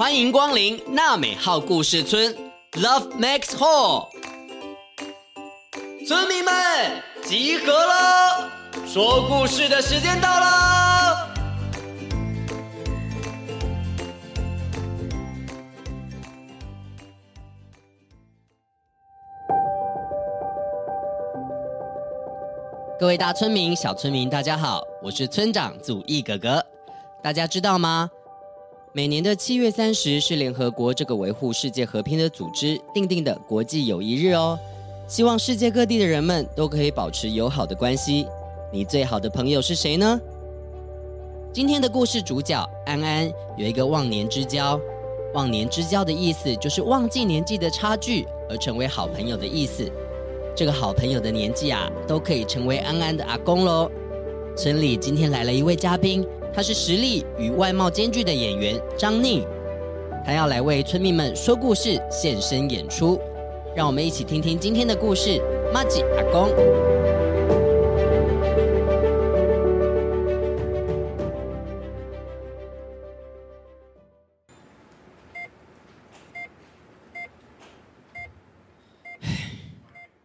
[0.00, 2.34] 欢迎光临娜美号故事村
[2.72, 4.08] ，Love Max Hall。
[6.08, 6.54] 村民们
[7.22, 8.50] 集合了，
[8.86, 11.28] 说故事的时间到了。
[22.98, 26.64] 各位大村民、小村民，大家好，我是村长祖义哥哥。
[27.22, 28.10] 大家知道吗？
[28.92, 34.58] 每年的七月三十是联合国这个维护世界和平的组织定定的国际友谊日哦。
[35.06, 38.26] 希望世界各地的人们都可以保持友好的关系。
[38.72, 40.20] 你最好的朋友是谁呢？
[41.52, 44.80] 今天的故事主角安安有一个忘年之交。
[45.34, 49.88] 忘年之交的意思就是忘记年纪的差距而成为好朋友的意思。
[50.56, 53.88] 这个好朋友的年纪啊，都可以成为安安的阿公喽。
[54.56, 56.26] 村里今天来了一位嘉宾。
[56.52, 59.46] 他是实力与外貌兼具的演员张宁，
[60.24, 63.20] 他要来为村民们说故事、现身演出。
[63.74, 65.40] 让我们一起听听今天的故事。
[65.72, 66.50] 马吉阿公，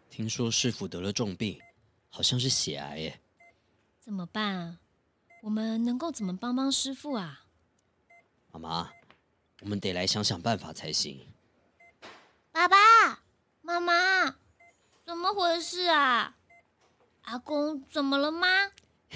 [0.10, 1.60] 听说师傅得了重病，
[2.10, 3.20] 好像是血癌耶，
[4.02, 4.80] 怎么办啊？
[5.46, 7.44] 我们能够怎么帮帮师傅啊？
[8.52, 8.90] 妈妈，
[9.62, 11.28] 我们得来想想办法才行。
[12.52, 12.78] 爸爸
[13.62, 14.38] 妈妈，
[15.06, 16.36] 怎么回事啊？
[17.26, 18.48] 阿公怎么了吗？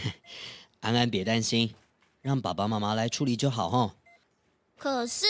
[0.81, 1.73] 安安别担心，
[2.21, 3.95] 让爸爸妈妈来处理就好哦。
[4.77, 5.25] 可是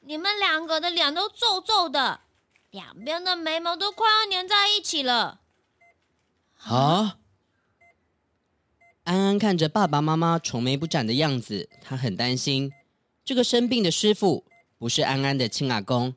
[0.00, 2.20] 你们两个的脸都皱皱的，
[2.70, 5.40] 两边的眉毛都快要粘在一起了。
[6.58, 7.16] 啊？
[9.04, 12.72] 安安看着爸爸妈妈愁眉不展的样子，他很担心。
[13.22, 14.44] 这个生病的师傅
[14.78, 16.14] 不是安安的亲阿公，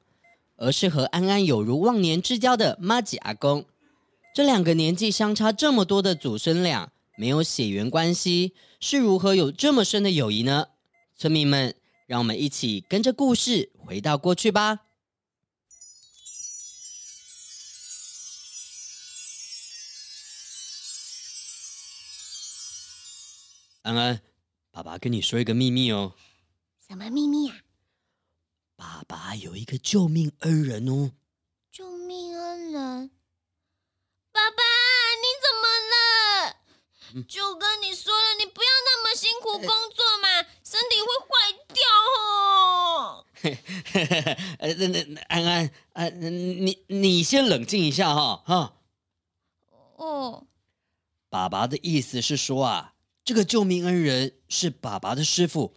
[0.55, 3.65] 而是和安安有如忘年之交的妈吉阿公。
[4.33, 10.67] 这两个年纪相差这么多的祖孙俩，没有血缘关系，是如何有这么深的友谊呢？
[11.13, 11.75] 村民们，
[12.05, 14.86] 让我们一起跟着故事回到过去吧。
[23.87, 24.21] 安安，
[24.69, 26.13] 爸爸跟你说一个秘密哦。
[26.85, 27.55] 什么秘密啊？
[28.75, 31.13] 爸爸有一个救命恩人哦。
[31.71, 33.11] 救命恩人？
[34.33, 34.61] 爸爸，
[35.23, 36.57] 你怎么了？
[37.15, 41.31] 嗯、就跟你说了，你不要那么辛苦工作嘛，呃、 身体会坏
[41.73, 41.79] 掉
[42.19, 43.25] 哦。
[44.59, 48.73] 呃，那那安安，呃，你你先冷静一下哈，哈。
[49.95, 50.45] 哦。
[51.29, 52.95] 爸爸的意思是说啊。
[53.27, 55.73] 这个救命恩人是爸爸的师傅，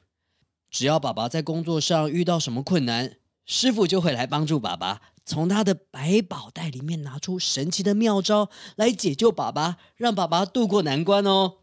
[0.71, 11.57] 只要爸爸在工作上遇到什么困难，师傅就会来帮助爸爸，从他的百宝袋里面拿出神奇的妙招来解救爸爸，让爸爸渡过难关哦。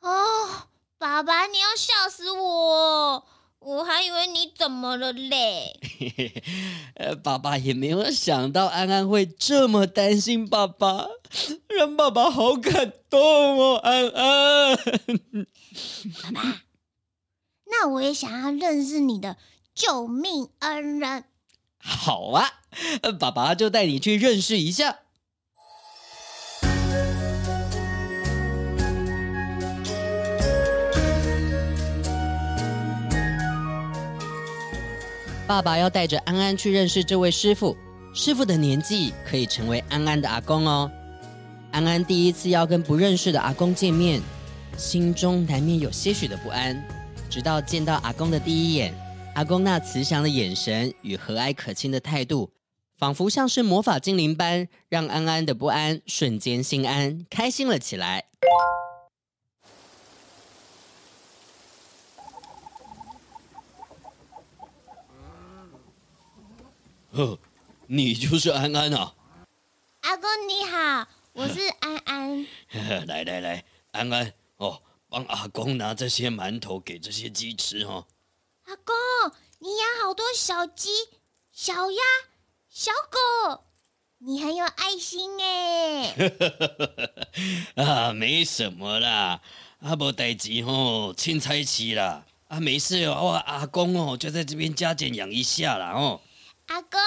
[0.00, 3.26] 哦，爸爸，你要吓死我！
[3.64, 5.78] 我还以为你怎么了嘞？
[6.96, 11.06] 呃，爸爸也没有想到安安会这么担心爸爸，
[11.68, 14.76] 让爸爸好感动哦，安安。
[16.22, 16.62] 爸爸，
[17.66, 19.36] 那我也想要认识你的
[19.74, 21.24] 救命恩人。
[21.78, 22.50] 好啊，
[23.18, 25.01] 爸爸就带你去认识一下。
[35.52, 37.76] 爸爸要带着安安去认识这位师傅，
[38.14, 40.90] 师傅的年纪可以成为安安的阿公哦。
[41.72, 44.18] 安安第一次要跟不认识的阿公见面，
[44.78, 46.82] 心中难免有些许的不安。
[47.28, 48.94] 直到见到阿公的第一眼，
[49.34, 52.50] 阿公那慈祥的眼神与和蔼可亲的态度，
[52.96, 58.24] 仿佛像是魔法精灵般，让安安的不安瞬间心安，开心了起来。
[67.14, 67.38] 哦，
[67.88, 69.14] 你就是安安啊！
[70.00, 72.46] 阿公你好，我是安安。
[73.06, 78.06] 来来来，安安哦，帮阿公拿这些馒头给这些鸡吃哦。
[78.64, 78.94] 阿公，
[79.58, 80.88] 你养好多小鸡、
[81.52, 82.00] 小鸭、
[82.70, 83.64] 小狗，
[84.16, 86.14] 你很有爱心哎。
[87.76, 89.42] 啊，没什么啦，
[89.80, 92.24] 阿无代志吼，凊彩饲啦。
[92.48, 96.18] 啊，没事哦，我阿公哦就在这边加减养一下啦哦。
[96.72, 96.98] 阿公，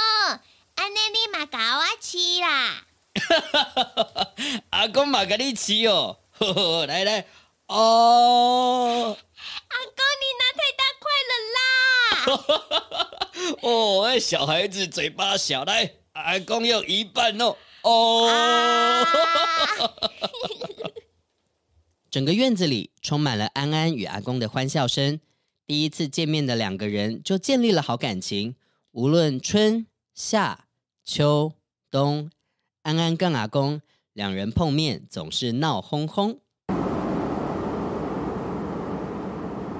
[0.75, 2.85] 安尼你嘛甲我饲啦？
[4.69, 7.25] 阿公嘛甲你饲哦， 呵呵，来来，
[7.65, 9.17] 哦。
[9.67, 11.65] 阿公，你拿太大块了啦！
[13.67, 17.57] 哦，那小孩子嘴巴小，来，阿公用一半哦。
[17.81, 19.03] 哦，啊、
[22.11, 25.19] 整个院子里充满了安安与阿公的欢笑声。
[25.65, 28.55] 第一次见面的两个人就建立了好感情，
[28.95, 30.67] 无论春夏
[31.03, 31.51] 秋
[31.91, 32.31] 冬，
[32.81, 33.81] 安安跟阿公
[34.13, 36.39] 两人碰面总是闹哄哄。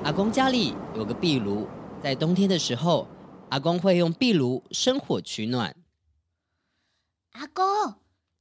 [0.03, 1.65] 阿公家里有个壁炉，
[2.03, 3.07] 在冬天的时候，
[3.51, 5.73] 阿公会用壁炉生火取暖。
[7.31, 7.63] 阿公，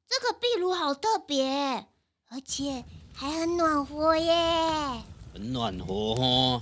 [0.09, 1.87] 这个壁炉好特别，
[2.31, 5.05] 而且还很暖和耶。
[5.33, 6.61] 很暖和哦，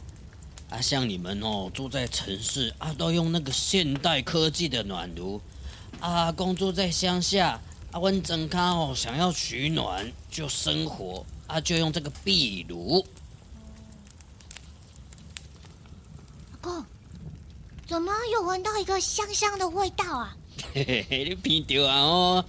[0.73, 5.39] 啊，像你们哦，住在城市啊，都用那个现代科技的暖炉。
[6.01, 7.61] 啊公住在乡下，
[7.91, 13.07] 阿温整卡哦，想要取暖就生火，啊，就用这个壁炉。
[16.53, 16.85] 阿公，
[17.87, 20.35] 怎么又闻到一个香香的味道啊？
[20.73, 22.01] 嘿 嘿嘿，你闻到啊？
[22.01, 22.45] 哦，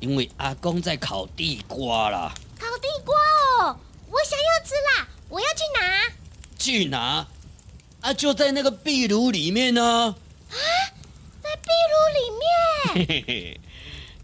[0.00, 2.34] 因为阿公在烤地瓜啦。
[2.58, 3.14] 烤地瓜
[3.60, 3.78] 哦，
[4.10, 5.08] 我想要吃啦！
[5.28, 6.12] 我要去拿。
[6.58, 7.26] 去拿？
[8.04, 9.82] 啊，就在那个壁炉里面呢。
[9.82, 10.14] 啊，
[11.42, 13.06] 在壁炉里面。
[13.08, 13.60] 嘿嘿嘿。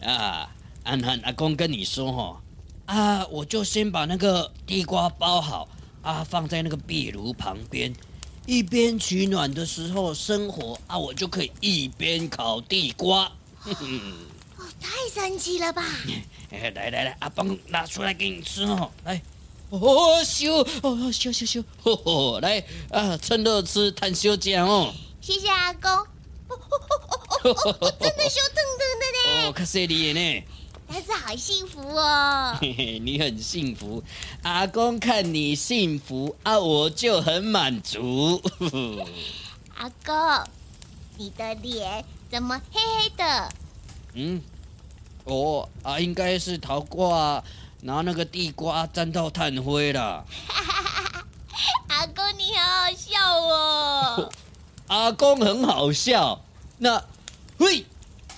[0.06, 0.50] 啊，
[0.84, 2.42] 安汉，阿公跟你说哈，
[2.84, 5.66] 啊，我就先把那个地瓜包好，
[6.02, 7.90] 啊，放在那个壁炉旁边。
[8.44, 13.32] 一边取暖的时候生火啊，我就可以一边烤地瓜。
[13.64, 15.82] 哦，太神奇了吧！
[16.52, 18.90] 来来来，阿邦拿出来给你吃哦。
[19.04, 19.22] 来，
[19.70, 20.52] 哦咻，
[20.82, 24.92] 哦咻咻咻，吼吼，来啊，趁热吃，探休讲哦。
[25.20, 25.90] 谢谢阿公。
[25.90, 26.06] 哦
[26.48, 29.48] 哦哦哦哦，真的羞腾腾的呢。
[29.48, 30.44] 哦，可惜你呢。
[30.92, 32.58] 但是好幸福哦！
[32.60, 34.02] 嘿嘿，你很幸福，
[34.42, 38.42] 阿公看你幸福啊，我就很满足。
[39.76, 40.14] 阿公，
[41.16, 43.48] 你的脸怎么黑黑的？
[44.14, 44.42] 嗯，
[45.22, 46.80] 哦啊，应该是桃
[47.84, 50.24] 瓜拿那个地瓜沾到炭灰了。
[51.88, 54.30] 阿公你好好笑哦！
[54.88, 56.40] 阿公很好笑，
[56.78, 57.02] 那
[57.58, 57.84] 喂。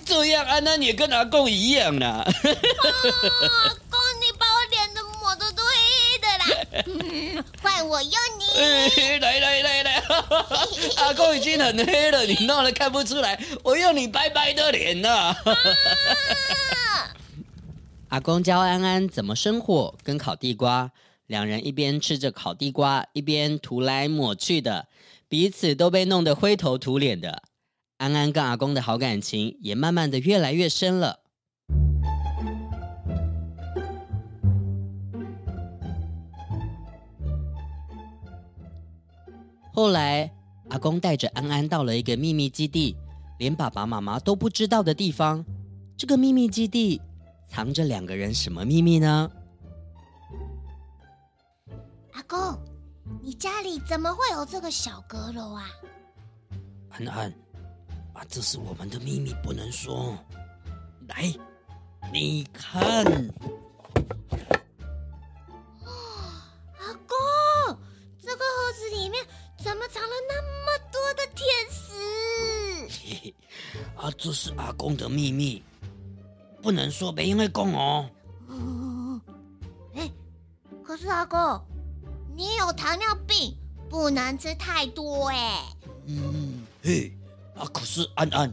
[0.05, 2.25] 这样安安也跟阿公一样啦。
[2.25, 5.71] 哦，阿公，你把我脸都抹得都黑
[6.03, 6.43] 黑的啦。
[7.63, 8.43] 换、嗯、我用你。
[8.59, 10.03] 哎、来来来来，
[10.97, 13.39] 阿公已经很黑了，你弄得看不出来。
[13.63, 15.09] 我用你白白的脸呐。
[15.09, 15.37] 啊、
[18.13, 20.91] 阿公教安安怎么生火跟烤地瓜，
[21.25, 24.87] 两人一边吃着烤地瓜，一边涂来抹去的，
[25.27, 27.41] 彼此都被弄得灰头土脸的。
[27.97, 31.21] 安安跟阿公的好感情也慢慢的越来越深了。
[39.73, 40.31] 后来，
[40.69, 42.95] 阿公带着安安到了一个秘密基地，
[43.39, 45.43] 连爸爸妈妈都不知道的地方。
[45.97, 47.01] 这个秘密基地
[47.53, 49.29] 藏着两个人什么秘密呢？
[52.11, 52.59] 阿公，
[53.21, 55.69] 你家里怎么会有这个小阁楼啊？
[56.89, 57.31] 安安。
[58.13, 60.17] 啊，这是我们的秘密，不能说。
[61.07, 61.31] 来，
[62.11, 63.05] 你看，
[65.85, 65.91] 哦，
[66.79, 67.77] 阿公，
[68.19, 69.23] 这个盒子里面
[69.59, 71.93] 怎么藏了那么多的天使？
[72.89, 73.35] 嘿嘿，
[73.95, 75.63] 啊，这是阿公的秘密，
[76.63, 78.09] 不能说，别因为公哦。
[80.81, 81.61] 可是阿公，
[82.35, 83.57] 你有糖尿病，
[83.89, 85.65] 不能吃太多哎。
[86.07, 87.11] 嗯，嘿。
[87.55, 87.67] 啊！
[87.71, 88.51] 可是安安，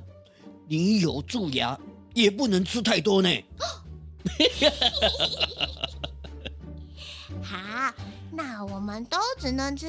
[0.66, 1.78] 你有蛀牙，
[2.12, 3.30] 也不能吃太多呢。
[7.42, 7.94] 好，
[8.30, 9.86] 那我们都只能吃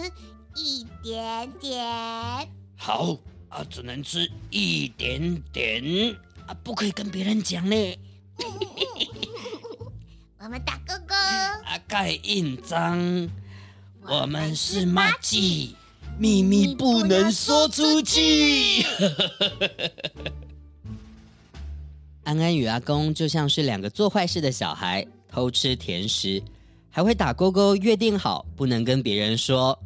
[0.56, 1.86] 一点点。
[2.78, 3.18] 好
[3.50, 6.16] 啊，只能吃一点点
[6.48, 7.76] 啊，不可以跟别人讲呢。
[10.40, 11.16] 我们打勾勾。
[11.16, 13.30] 啊，盖印章。
[14.08, 15.76] 我们是麻吉。
[16.18, 18.86] 秘密不能说出去。
[22.24, 26.44] 安安与阿公就像是两个做坏事的小孩，偷吃甜食，
[26.92, 29.78] 还会打勾勾，约定好不能跟别人说。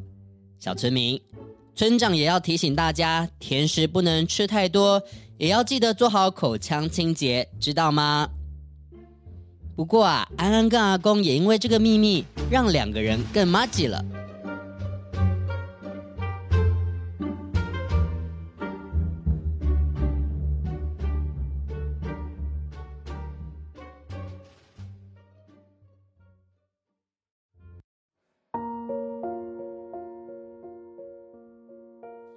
[0.59, 1.21] 小村民，
[1.75, 5.01] 村长也要提醒大家，甜食不能吃太多，
[5.37, 8.29] 也要记得做好口腔清洁，知道吗？
[9.75, 14.03] 不过啊，安安跟阿公也因为这个秘密，让两个人更麻吉了。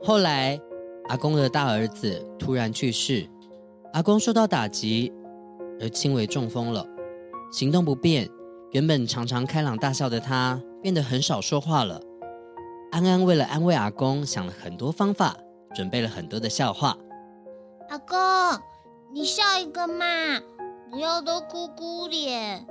[0.03, 0.61] 后来，
[1.09, 3.29] 阿公的大儿子突然去世，
[3.93, 5.13] 阿公受到打击
[5.81, 6.85] 而轻微中风了，
[7.51, 8.29] 行动不便。
[8.73, 12.01] 原本常常开朗大笑的他，变得很少说话了。
[12.93, 15.37] 安安为了安慰阿公，想了很多方法，
[15.75, 16.97] 准备了很多的笑话。
[17.89, 18.17] 阿公，
[19.13, 20.05] 你笑一个嘛，
[20.91, 22.67] 不要都哭哭脸，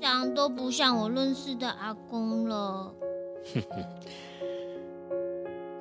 [0.00, 2.94] 这样都不像我认识的阿公了。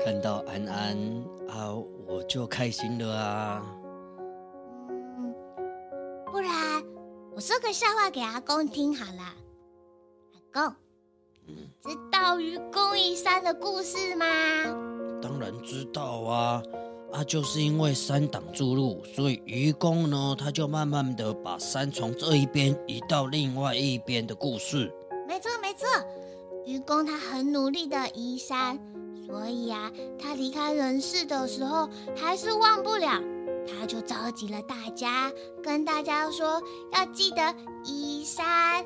[0.03, 0.97] 看到安安
[1.49, 1.73] 啊，
[2.07, 3.61] 我就开心了啊。
[4.89, 5.33] 嗯，
[6.31, 6.49] 不然
[7.33, 9.33] 我说个笑话给阿公听好了。
[10.53, 10.75] 公，
[11.81, 14.25] 知道愚公移山的故事吗？
[15.21, 16.61] 当然知道啊！
[17.13, 24.91] 啊，就是因为山挡住路，所以愚公呢，他就慢慢的把山从这一边移到另外一边的故事。
[25.25, 25.87] 没错没错，
[26.65, 28.77] 愚公他很努力的移山，
[29.25, 33.21] 所以啊，他离开人世的时候还是忘不了，
[33.67, 35.31] 他就召集了大家，
[35.63, 36.61] 跟大家说
[36.93, 38.85] 要记得移山。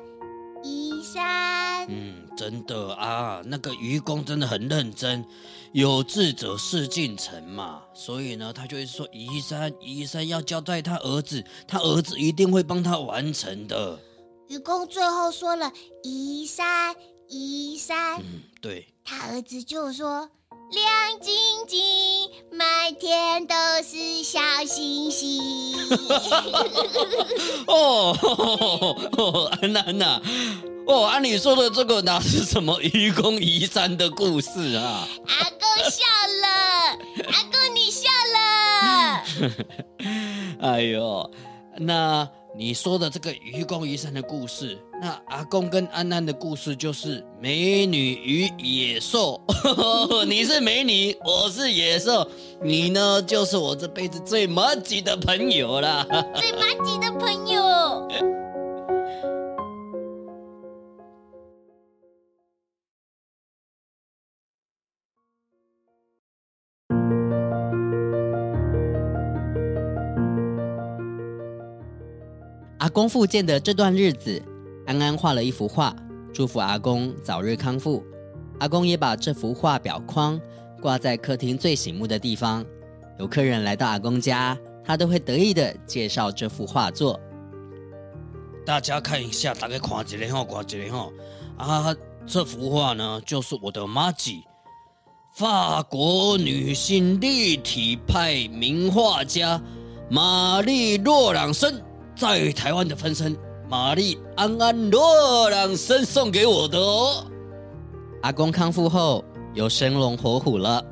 [0.62, 5.24] 移山，嗯，真的啊，那个愚公真的很认真，
[5.72, 14.00] 有志者事竟成嘛，所以呢，他就会说移山，移山要交代他儿子，他儿子一定会帮他完成的。
[14.48, 15.70] 愚公最后说了
[16.02, 16.96] 移山，
[17.28, 20.28] 移山，嗯，对，他儿子就说。
[20.70, 21.32] 亮晶
[21.68, 25.74] 晶，满天都是小星星。
[27.68, 30.20] 哦， 安娜安娜，
[30.86, 35.06] 哦，按你说的这个哪是什么愚公移山的故事啊？
[35.26, 35.60] 阿公
[35.90, 36.02] 笑
[36.42, 36.48] 了，
[37.30, 39.22] 阿公你笑了。
[40.62, 41.30] 哎呦，
[41.78, 42.28] 那。
[42.58, 49.38] 你说的这个愚公移山的故事，那阿公跟安安的故事就是美女与野兽。
[50.26, 52.26] 你是美女，我是野兽，
[52.62, 56.06] 你呢就是我这辈子最麻吉的朋友啦。
[56.34, 58.35] 最麻吉的朋友。
[72.96, 74.42] 阿公复健的这段日子，
[74.86, 75.94] 安安画了一幅画，
[76.32, 78.02] 祝福阿公早日康复。
[78.58, 80.40] 阿公也把这幅画裱框
[80.80, 82.64] 挂在客厅最醒目的地方。
[83.18, 87.20] 有客人来到阿公家，他都会得意地介绍这幅画作。
[88.64, 91.12] 大家看一下，大概看一下哈，看一下哈。
[91.58, 94.42] 啊，这幅画呢，就是我的妈吉，
[95.34, 99.60] 法国女性立体派名画家
[100.08, 101.84] 玛丽·洛朗森。
[102.16, 103.36] 在台湾的分身
[103.68, 107.26] 玛丽安安罗朗森送给我的哦。
[108.22, 110.82] 阿公康复后又生龙活虎了，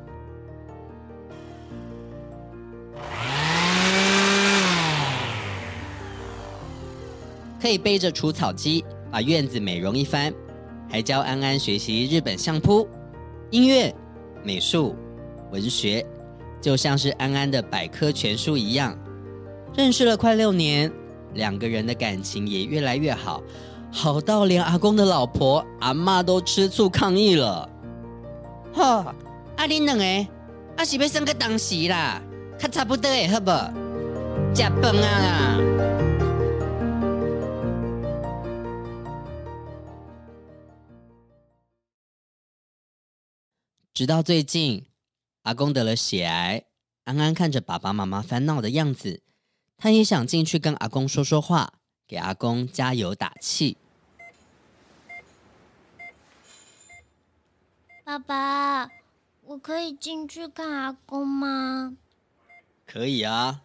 [7.59, 10.31] 可以背着除草机把院子美容一番，
[10.87, 12.87] 还教安安学习日本相扑、
[13.49, 13.91] 音乐、
[14.43, 14.95] 美术、
[15.51, 16.05] 文学，
[16.61, 18.95] 就像是安安的百科全书一样。
[19.75, 20.91] 认识了快六年。
[21.35, 23.41] 两个人的感情也越来越好，
[23.91, 27.69] 好到连阿公的老婆阿妈都吃醋抗议了。
[28.73, 29.15] 哈，
[29.57, 30.03] 阿恁两个，
[30.77, 32.21] 阿是要生个当时啦，
[32.57, 33.51] 较差不多诶好不？
[34.53, 35.59] 食饭啊！
[43.93, 44.85] 直到最近，
[45.43, 46.63] 阿公得了血癌，
[47.05, 49.21] 安安看着爸爸妈妈烦恼的样子。
[49.77, 51.73] 他也想进去跟阿公说说话，
[52.07, 53.77] 给阿公加油打气。
[58.03, 58.89] 爸爸，
[59.41, 61.97] 我可以进去看阿公吗？
[62.85, 63.61] 可以啊。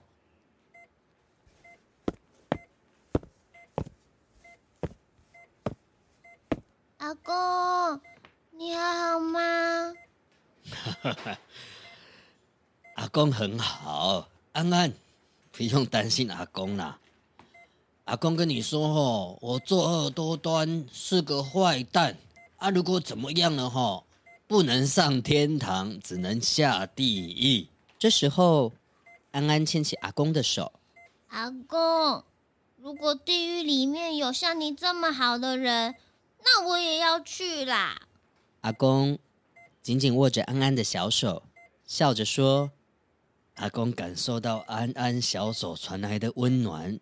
[6.99, 8.00] 阿公，
[8.50, 9.95] 你还好吗？
[12.97, 14.93] 阿公很好，安安。
[15.61, 16.99] 不用担心阿公啦，
[18.07, 22.17] 阿公跟你说吼，我作恶多端，是个坏蛋
[22.57, 22.71] 啊！
[22.71, 24.07] 如果怎么样了吼，
[24.47, 27.69] 不能上天堂，只能下地狱。
[27.99, 28.73] 这时候，
[29.33, 30.73] 安安牵起阿公的手，
[31.29, 32.25] 阿公，
[32.79, 35.95] 如果地狱里面有像你这么好的人，
[36.43, 38.00] 那我也要去啦。
[38.62, 39.19] 阿公
[39.83, 41.43] 紧紧握着安安的小手，
[41.85, 42.71] 笑着说。
[43.61, 46.99] 阿公感受到安安小手传来的温暖、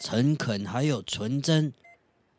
[0.00, 1.70] 诚恳，还有纯真。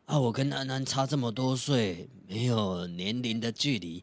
[0.06, 4.02] 啊，我跟安安差这么多岁，没有年龄的距离，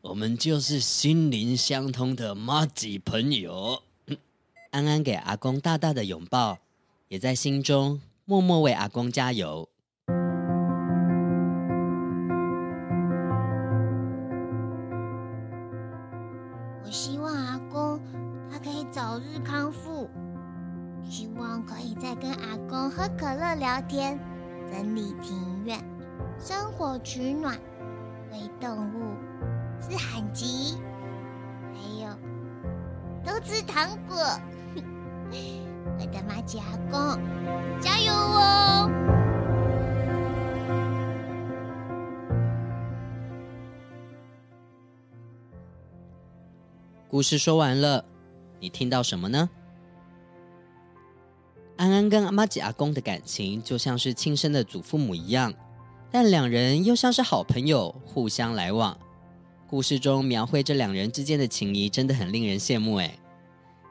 [0.00, 3.82] 我们就是心灵相通的妈吉朋友。
[4.70, 6.58] 安安给阿公大大的拥抱，
[7.08, 9.68] 也在心中默默为阿公加油。
[16.84, 18.00] 我希望阿公
[18.90, 20.10] 早日康复，
[21.04, 24.18] 希望可以再跟阿公喝可乐聊天，
[24.68, 25.78] 整理庭院，
[26.40, 27.56] 生火取暖，
[28.32, 29.14] 喂动物，
[29.80, 30.76] 吃罕吉，
[31.72, 32.10] 还有
[33.24, 34.16] 都吃糖果。
[35.96, 37.16] 我的玛吉阿公，
[37.80, 38.90] 加油哦！
[47.08, 48.04] 故事说完了，
[48.60, 49.48] 你听到什么呢？
[51.76, 55.50] 安安跟阿妈吉阿公的感情就像是亲生的祖父母一样，
[56.10, 58.94] 但两人又像是好朋友，互相来往。
[59.66, 63.18] 故事中描绘这两人之间的情谊，真的很令人羡慕诶。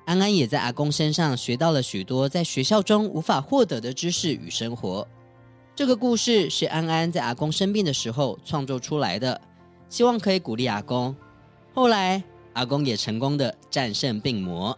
[0.06, 5.08] 安安也在阿公身上学到了许多在学校中无法获得的知识与生活。
[5.76, 9.42] 这个故事是安安在阿公生病的时候创作出来的，
[9.90, 11.16] 希望可以鼓励阿公。
[11.74, 12.24] 后来。
[12.54, 14.78] 阿公也成功的战胜病魔。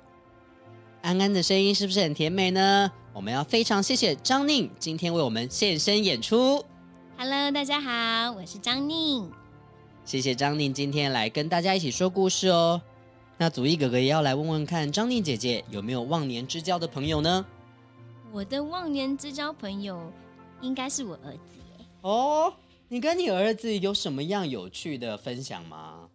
[1.02, 2.92] 安安的声音是不是很甜美呢？
[3.14, 6.64] 我们要非常谢谢张宁今天为我们现身演出。
[7.18, 9.30] Hello，大家好，我是张宁。
[10.06, 12.82] 谢谢张宁今天来跟大家一起说故事哦。
[13.38, 17.46] 那祖义哥哥也要来问问看，张宁姐姐有没有忘年之交的朋友呢？
[18.32, 20.12] 我的忘年之交朋友
[20.62, 21.86] 应该是我儿子耶。
[22.02, 22.54] 哦，
[22.88, 26.08] 你跟你儿子有什么样有趣的分享吗？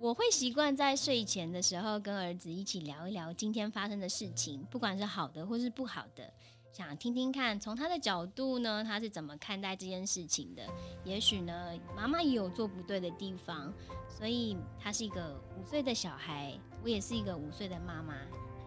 [0.00, 6.32] 我会习惯在睡前的时候跟儿子一起聊一聊今天发生的事情，不管是好的或是不好的，
[6.72, 10.62] 想听听看从他的角度呢，他是怎么看待这件事情的。
[11.04, 13.74] 也许呢，妈妈也有做不对的地方，
[14.08, 18.14] 所以他是一个五岁的小孩，我也是一个五岁的妈妈，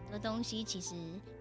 [0.04, 0.94] 很多东西其实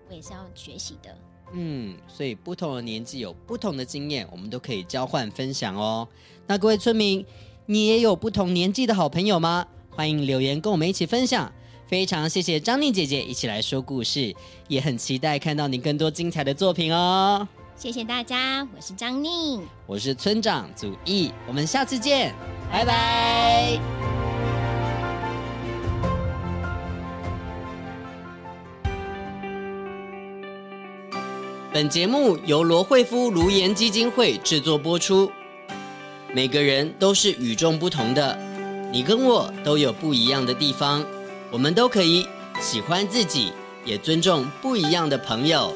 [0.09, 1.19] 我也是要学习的。
[1.53, 6.07] 嗯，所以不同的年纪有不同的经验，我们都可以交换分享哦。
[6.47, 7.27] 那各位村民，
[7.67, 9.67] 你也有不同年纪的好朋友吗？
[9.91, 11.53] 欢迎留言跟我们一起分享，
[11.87, 14.35] 非常谢谢张宁姐姐一起来说故事，
[14.69, 17.47] 也很期待看到你更多精彩的作品哦。
[17.77, 22.35] 谢谢大家，我是张宁，我是村长祖义，我们下次见，
[22.71, 23.79] 拜拜。
[31.73, 35.31] 本节目由罗惠夫卢颜基金会制作播出，
[36.35, 38.50] 每个人都是与众不同的。
[38.93, 41.05] 你跟我都有不一样的地方，
[41.51, 42.27] 我们都可以
[42.61, 43.53] 喜欢自己，
[43.85, 45.73] 也尊重不一样的朋友。